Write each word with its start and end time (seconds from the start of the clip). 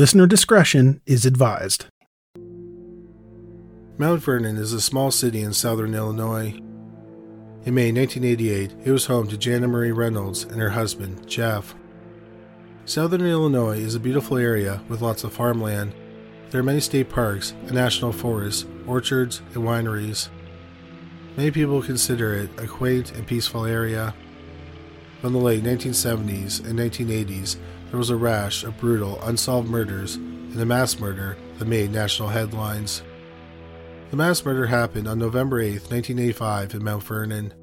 Listener 0.00 0.26
discretion 0.26 1.02
is 1.04 1.26
advised. 1.26 1.84
Mount 3.98 4.22
Vernon 4.22 4.56
is 4.56 4.72
a 4.72 4.80
small 4.80 5.10
city 5.10 5.42
in 5.42 5.52
southern 5.52 5.94
Illinois. 5.94 6.54
In 7.66 7.74
May 7.74 7.92
1988, 7.92 8.76
it 8.82 8.90
was 8.92 9.04
home 9.04 9.28
to 9.28 9.36
Jana 9.36 9.68
Marie 9.68 9.92
Reynolds 9.92 10.44
and 10.44 10.58
her 10.58 10.70
husband, 10.70 11.28
Jeff. 11.28 11.74
Southern 12.86 13.26
Illinois 13.26 13.78
is 13.78 13.94
a 13.94 14.00
beautiful 14.00 14.38
area 14.38 14.80
with 14.88 15.02
lots 15.02 15.22
of 15.22 15.34
farmland. 15.34 15.92
There 16.48 16.62
are 16.62 16.64
many 16.64 16.80
state 16.80 17.10
parks, 17.10 17.52
a 17.66 17.74
national 17.74 18.12
forest, 18.12 18.66
orchards, 18.86 19.42
and 19.52 19.64
wineries. 19.64 20.30
Many 21.36 21.50
people 21.50 21.82
consider 21.82 22.34
it 22.36 22.48
a 22.58 22.66
quaint 22.66 23.12
and 23.12 23.26
peaceful 23.26 23.66
area. 23.66 24.14
From 25.20 25.34
the 25.34 25.38
late 25.40 25.62
1970s 25.62 26.66
and 26.66 26.78
1980s, 26.78 27.58
there 27.90 27.98
was 27.98 28.10
a 28.10 28.16
rash 28.16 28.64
of 28.64 28.78
brutal, 28.78 29.20
unsolved 29.22 29.68
murders 29.68 30.14
and 30.14 30.60
a 30.60 30.66
mass 30.66 30.98
murder 30.98 31.36
that 31.58 31.66
made 31.66 31.90
national 31.90 32.28
headlines. 32.28 33.02
The 34.10 34.16
mass 34.16 34.44
murder 34.44 34.66
happened 34.66 35.06
on 35.06 35.18
November 35.18 35.60
8, 35.60 35.90
1985, 35.90 36.74
in 36.74 36.84
Mount 36.84 37.02
Vernon. 37.02 37.54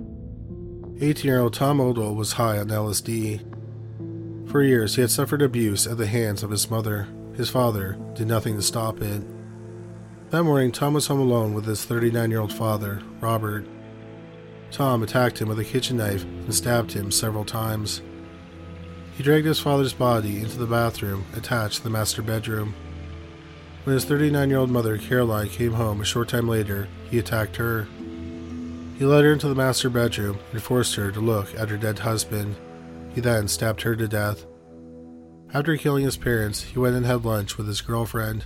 18 1.02 1.26
year 1.26 1.40
old 1.40 1.54
Tom 1.54 1.80
Odle 1.80 2.16
was 2.16 2.34
high 2.34 2.58
on 2.58 2.68
LSD. 2.68 4.50
For 4.50 4.64
years, 4.64 4.96
he 4.96 5.02
had 5.02 5.12
suffered 5.12 5.42
abuse 5.42 5.86
at 5.86 5.98
the 5.98 6.08
hands 6.08 6.44
of 6.44 6.52
his 6.52 6.70
mother. 6.70 7.08
His 7.36 7.50
father 7.50 7.98
did 8.14 8.28
nothing 8.28 8.56
to 8.56 8.62
stop 8.62 9.02
it. 9.02 9.24
That 10.30 10.44
morning, 10.44 10.72
Tom 10.72 10.94
was 10.94 11.08
home 11.08 11.20
alone 11.20 11.54
with 11.54 11.66
his 11.66 11.86
39 11.86 12.32
year 12.32 12.40
old 12.42 12.54
father, 12.54 13.02
Robert. 13.20 13.66
Tom 14.72 15.04
attacked 15.04 15.40
him 15.40 15.48
with 15.48 15.60
a 15.60 15.64
kitchen 15.64 15.98
knife 15.98 16.24
and 16.24 16.54
stabbed 16.54 16.92
him 16.92 17.12
several 17.12 17.46
times. 17.46 18.02
He 19.18 19.24
dragged 19.24 19.48
his 19.48 19.60
father's 19.60 19.94
body 19.94 20.42
into 20.42 20.60
the 20.60 20.68
bathroom 20.68 21.26
attached 21.36 21.78
to 21.78 21.84
the 21.84 21.90
master 21.90 22.22
bedroom. 22.22 22.76
When 23.84 23.96
his 23.96 24.06
39 24.06 24.48
year 24.48 24.60
old 24.60 24.70
mother, 24.70 24.96
Caroline, 25.00 25.50
came 25.50 25.74
home 25.74 26.02
a 26.02 26.06
short 26.06 26.30
time 26.30 26.48
later, 26.48 26.88
he 27.10 27.18
attacked 27.18 27.56
her. 27.56 27.88
He 29.00 29.06
led 29.06 29.24
her 29.24 29.34
into 29.34 29.48
the 29.48 29.56
master 29.56 29.90
bedroom 29.90 30.38
and 30.52 30.62
forced 30.62 30.94
her 30.96 31.12
to 31.12 31.20
look 31.20 31.56
at 31.56 31.70
her 31.70 31.78
dead 31.78 31.98
husband. 31.98 32.58
He 33.16 33.20
then 33.20 33.48
stabbed 33.48 33.82
her 33.82 33.96
to 33.96 34.08
death. 34.08 34.46
After 35.52 35.76
killing 35.78 36.06
his 36.06 36.18
parents, 36.18 36.62
he 36.62 36.78
went 36.78 36.96
and 36.96 37.08
had 37.08 37.26
lunch 37.26 37.58
with 37.58 37.68
his 37.68 37.82
girlfriend. 37.82 38.46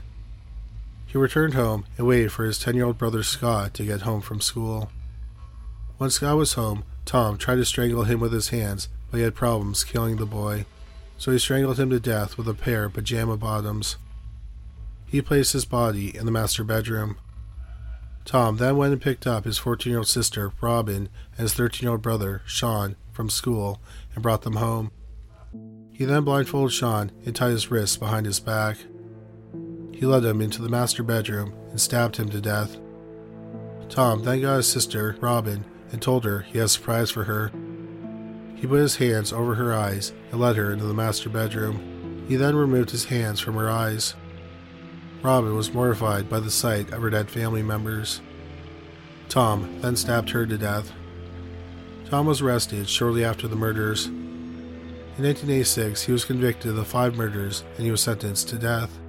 He 1.06 1.18
returned 1.18 1.54
home 1.54 1.84
and 1.98 2.08
waited 2.08 2.32
for 2.32 2.46
his 2.46 2.60
10 2.60 2.76
year 2.76 2.86
old 2.86 2.98
brother 2.98 3.24
Scott 3.24 3.74
to 3.74 3.84
get 3.84 4.04
home 4.04 4.22
from 4.22 4.40
school. 4.40 4.90
When 5.98 6.12
Scott 6.12 6.38
was 6.38 6.54
home, 6.54 6.86
Tom 7.04 7.38
tried 7.38 7.56
to 7.56 7.66
strangle 7.66 8.04
him 8.04 8.22
with 8.22 8.32
his 8.32 8.50
hands, 8.50 8.88
but 9.12 9.18
he 9.18 9.24
had 9.24 9.36
problems 9.36 9.84
killing 9.84 10.16
the 10.16 10.26
boy, 10.26 10.66
so 11.18 11.32
he 11.32 11.38
strangled 11.38 11.78
him 11.78 11.90
to 11.90 12.00
death 12.00 12.38
with 12.38 12.48
a 12.48 12.54
pair 12.54 12.86
of 12.86 12.94
pajama 12.94 13.38
bottoms. 13.38 13.98
He 15.06 15.22
placed 15.22 15.52
his 15.52 15.66
body 15.66 16.16
in 16.16 16.26
the 16.26 16.32
master 16.32 16.64
bedroom. 16.64 17.18
Tom 18.24 18.58
then 18.58 18.78
went 18.78 18.94
and 18.94 19.02
picked 19.02 19.28
up 19.28 19.44
his 19.44 19.58
14 19.58 19.92
year 19.92 20.00
old 20.00 20.08
sister, 20.08 20.54
Robin, 20.62 21.10
and 21.38 21.40
his 21.40 21.54
13 21.54 21.86
year 21.86 21.92
old 21.92 22.02
brother, 22.02 22.42
Sean, 22.46 22.96
from 23.12 23.30
school 23.30 23.82
and 24.14 24.24
brought 24.24 24.44
them 24.44 24.56
home. 24.56 24.92
He 25.92 26.06
then 26.06 26.24
blindfolded 26.24 26.74
Sean 26.74 27.12
and 27.26 27.36
tied 27.36 27.52
his 27.52 27.70
wrists 27.70 27.98
behind 27.98 28.26
his 28.26 28.40
back. 28.40 28.78
He 29.94 30.06
led 30.06 30.24
him 30.24 30.42
into 30.42 30.62
the 30.62 30.70
master 30.70 31.04
bedroom 31.04 31.54
and 31.70 31.80
stabbed 31.80 32.16
him 32.16 32.30
to 32.30 32.42
death. 32.42 32.78
Tom 33.90 34.24
then 34.24 34.42
got 34.42 34.56
his 34.56 34.68
sister, 34.68 35.18
Robin, 35.20 35.66
and 35.92 36.02
told 36.02 36.24
her 36.24 36.40
he 36.40 36.58
had 36.58 36.66
a 36.66 36.70
surprise 36.70 37.12
for 37.12 37.26
her. 37.26 37.52
He 38.62 38.68
put 38.68 38.80
his 38.80 38.98
hands 38.98 39.34
over 39.34 39.56
her 39.56 39.74
eyes 39.74 40.14
and 40.32 40.40
led 40.40 40.56
her 40.56 40.72
into 40.72 40.86
the 40.86 40.94
master 40.94 41.30
bedroom. 41.30 42.26
He 42.28 42.36
then 42.36 42.56
removed 42.56 42.92
his 42.92 43.06
hands 43.06 43.40
from 43.40 43.56
her 43.56 43.68
eyes. 43.68 44.14
Robin 45.24 45.56
was 45.56 45.74
mortified 45.74 46.30
by 46.30 46.40
the 46.40 46.52
sight 46.52 46.92
of 46.92 47.02
her 47.02 47.10
dead 47.10 47.28
family 47.28 47.64
members. 47.64 48.22
Tom 49.30 49.82
then 49.82 49.96
stabbed 49.96 50.30
her 50.30 50.46
to 50.46 50.60
death. 50.60 50.92
Tom 52.06 52.28
was 52.28 52.42
arrested 52.42 52.88
shortly 52.88 53.26
after 53.26 53.48
the 53.48 53.56
murders. 53.56 54.06
In 54.06 55.24
1986, 55.26 56.04
he 56.04 56.12
was 56.12 56.24
convicted 56.24 56.70
of 56.70 56.76
the 56.76 56.86
five 56.86 57.16
murders 57.16 57.64
and 57.78 57.86
he 57.86 57.92
was 57.92 58.02
sentenced 58.02 58.48
to 58.50 58.60
death. 58.60 59.00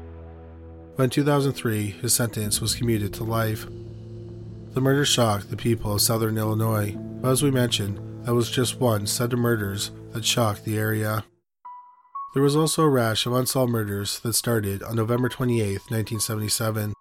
But 0.96 1.04
in 1.04 1.10
2003, 1.10 1.90
his 1.90 2.14
sentence 2.14 2.62
was 2.62 2.74
commuted 2.74 3.12
to 3.14 3.24
life. 3.24 3.66
The 4.72 4.80
murder 4.80 5.04
shocked 5.04 5.50
the 5.50 5.56
people 5.58 5.92
of 5.92 6.00
southern 6.00 6.38
Illinois, 6.38 6.96
but 7.22 7.30
as 7.30 7.42
we 7.42 7.52
mentioned, 7.52 8.26
that 8.26 8.34
was 8.34 8.50
just 8.50 8.80
one 8.80 9.06
set 9.06 9.32
of 9.32 9.38
murders 9.38 9.92
that 10.10 10.24
shocked 10.24 10.64
the 10.64 10.76
area. 10.76 11.24
There 12.34 12.42
was 12.42 12.56
also 12.56 12.82
a 12.82 12.88
rash 12.88 13.26
of 13.26 13.32
unsolved 13.32 13.70
murders 13.70 14.18
that 14.20 14.32
started 14.32 14.82
on 14.82 14.96
November 14.96 15.28
28, 15.28 15.72
1977. 15.88 16.94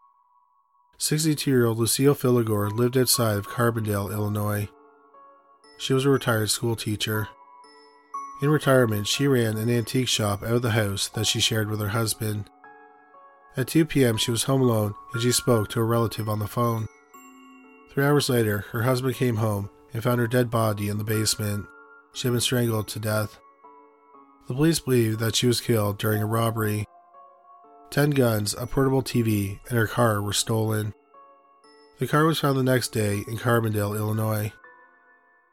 62 0.99 1.49
year 1.49 1.65
old 1.65 1.79
Lucille 1.79 2.13
Filigore 2.13 2.69
lived 2.69 2.95
outside 2.95 3.37
of 3.37 3.47
Carbondale, 3.47 4.11
Illinois. 4.11 4.69
She 5.79 5.93
was 5.93 6.05
a 6.05 6.09
retired 6.09 6.51
school 6.51 6.75
teacher. 6.75 7.27
In 8.43 8.49
retirement, 8.49 9.07
she 9.07 9.27
ran 9.27 9.57
an 9.57 9.69
antique 9.69 10.07
shop 10.07 10.43
out 10.43 10.53
of 10.53 10.61
the 10.61 10.71
house 10.71 11.07
that 11.09 11.25
she 11.25 11.39
shared 11.39 11.69
with 11.69 11.79
her 11.79 11.89
husband. 11.89 12.47
At 13.57 13.67
2 13.67 13.85
p.m., 13.85 14.17
she 14.17 14.29
was 14.29 14.43
home 14.43 14.61
alone 14.61 14.93
and 15.13 15.23
she 15.23 15.31
spoke 15.31 15.69
to 15.69 15.79
a 15.79 15.83
relative 15.83 16.29
on 16.29 16.39
the 16.39 16.47
phone. 16.47 16.87
Three 17.91 18.05
hours 18.05 18.29
later, 18.29 18.65
her 18.71 18.83
husband 18.83 19.15
came 19.15 19.37
home 19.37 19.71
and 19.93 20.03
found 20.03 20.19
her 20.19 20.27
dead 20.27 20.49
body 20.49 20.89
in 20.89 20.97
the 20.97 21.03
basement. 21.03 21.65
She 22.13 22.27
had 22.27 22.33
been 22.33 22.41
strangled 22.41 22.87
to 22.89 22.99
death. 22.99 23.39
The 24.47 24.53
police 24.53 24.79
believe 24.79 25.19
that 25.19 25.35
she 25.35 25.47
was 25.47 25.61
killed 25.61 25.97
during 25.97 26.21
a 26.21 26.25
robbery. 26.25 26.85
Ten 27.89 28.11
guns, 28.11 28.53
a 28.53 28.67
portable 28.67 29.03
TV, 29.03 29.59
and 29.69 29.77
her 29.77 29.87
car 29.87 30.21
were 30.21 30.33
stolen. 30.33 30.93
The 31.99 32.07
car 32.07 32.25
was 32.25 32.39
found 32.39 32.57
the 32.57 32.63
next 32.63 32.89
day 32.89 33.23
in 33.27 33.37
Carbondale, 33.37 33.95
Illinois. 33.95 34.53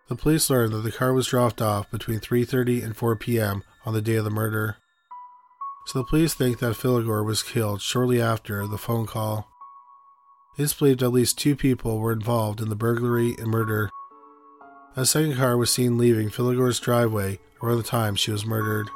The 0.08 0.16
police 0.16 0.48
learned 0.48 0.72
that 0.72 0.78
the 0.78 0.92
car 0.92 1.12
was 1.12 1.26
dropped 1.26 1.60
off 1.60 1.90
between 1.90 2.20
3:30 2.20 2.82
and 2.82 2.96
4 2.96 3.16
p.m. 3.16 3.62
on 3.84 3.92
the 3.92 4.00
day 4.00 4.14
of 4.14 4.24
the 4.24 4.30
murder. 4.30 4.76
So 5.86 5.98
the 5.98 6.06
police 6.06 6.34
think 6.34 6.58
that 6.58 6.76
Filigore 6.76 7.24
was 7.24 7.42
killed 7.42 7.82
shortly 7.82 8.20
after 8.20 8.66
the 8.66 8.78
phone 8.78 9.06
call. 9.06 9.48
It 10.56 10.62
is 10.62 10.74
believed 10.74 11.02
at 11.02 11.12
least 11.12 11.38
two 11.38 11.54
people 11.54 11.98
were 11.98 12.12
involved 12.12 12.60
in 12.60 12.68
the 12.68 12.76
burglary 12.76 13.36
and 13.38 13.48
murder. 13.48 13.90
A 14.98 15.06
second 15.06 15.36
car 15.36 15.56
was 15.56 15.72
seen 15.72 15.96
leaving 15.96 16.28
Filigore's 16.28 16.80
driveway 16.80 17.38
around 17.62 17.76
the 17.76 17.84
time 17.84 18.16
she 18.16 18.32
was 18.32 18.44
murdered. 18.44 18.90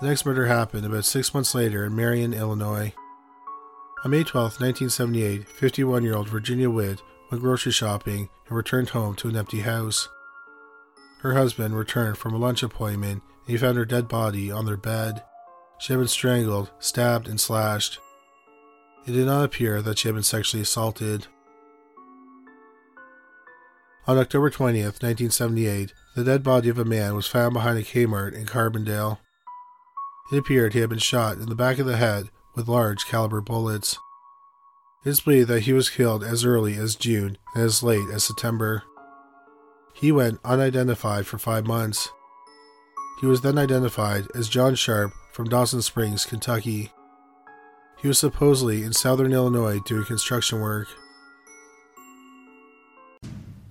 The 0.00 0.06
next 0.06 0.24
murder 0.24 0.46
happened 0.46 0.86
about 0.86 1.04
six 1.04 1.34
months 1.34 1.52
later 1.52 1.84
in 1.84 1.96
Marion, 1.96 2.32
Illinois. 2.32 2.92
On 4.04 4.12
May 4.12 4.22
12, 4.22 4.60
1978, 4.60 5.48
51 5.48 6.04
year 6.04 6.14
old 6.14 6.28
Virginia 6.28 6.70
Witt 6.70 7.02
went 7.28 7.42
grocery 7.42 7.72
shopping 7.72 8.28
and 8.46 8.56
returned 8.56 8.90
home 8.90 9.16
to 9.16 9.28
an 9.28 9.36
empty 9.36 9.62
house. 9.62 10.08
Her 11.18 11.32
husband 11.32 11.76
returned 11.76 12.16
from 12.16 12.34
a 12.34 12.38
lunch 12.38 12.62
appointment 12.62 13.24
and 13.46 13.50
he 13.50 13.56
found 13.56 13.76
her 13.78 13.84
dead 13.84 14.06
body 14.06 14.52
on 14.52 14.64
their 14.64 14.76
bed. 14.76 15.24
She 15.80 15.92
had 15.92 15.98
been 15.98 16.06
strangled, 16.06 16.70
stabbed, 16.78 17.26
and 17.26 17.40
slashed. 17.40 17.98
It 19.08 19.10
did 19.10 19.26
not 19.26 19.44
appear 19.44 19.82
that 19.82 19.98
she 19.98 20.06
had 20.06 20.14
been 20.14 20.22
sexually 20.22 20.62
assaulted. 20.62 21.26
On 24.06 24.18
October 24.18 24.50
20th, 24.50 25.00
1978, 25.02 25.94
the 26.14 26.24
dead 26.24 26.42
body 26.42 26.68
of 26.68 26.78
a 26.78 26.84
man 26.84 27.14
was 27.14 27.26
found 27.26 27.54
behind 27.54 27.78
a 27.78 27.82
Kmart 27.82 28.34
in 28.34 28.44
Carbondale. 28.44 29.18
It 30.30 30.36
appeared 30.36 30.74
he 30.74 30.80
had 30.80 30.90
been 30.90 30.98
shot 30.98 31.38
in 31.38 31.48
the 31.48 31.54
back 31.54 31.78
of 31.78 31.86
the 31.86 31.96
head 31.96 32.28
with 32.54 32.68
large 32.68 33.06
caliber 33.06 33.40
bullets. 33.40 33.98
It 35.06 35.08
is 35.08 35.20
believed 35.20 35.48
that 35.48 35.62
he 35.62 35.72
was 35.72 35.88
killed 35.88 36.22
as 36.22 36.44
early 36.44 36.74
as 36.74 36.96
June 36.96 37.38
and 37.54 37.64
as 37.64 37.82
late 37.82 38.10
as 38.12 38.24
September. 38.24 38.82
He 39.94 40.12
went 40.12 40.38
unidentified 40.44 41.26
for 41.26 41.38
five 41.38 41.66
months. 41.66 42.10
He 43.22 43.26
was 43.26 43.40
then 43.40 43.56
identified 43.56 44.26
as 44.34 44.50
John 44.50 44.74
Sharp 44.74 45.12
from 45.32 45.48
Dawson 45.48 45.80
Springs, 45.80 46.26
Kentucky. 46.26 46.92
He 48.02 48.08
was 48.08 48.18
supposedly 48.18 48.82
in 48.82 48.92
southern 48.92 49.32
Illinois 49.32 49.78
doing 49.78 50.04
construction 50.04 50.60
work. 50.60 50.88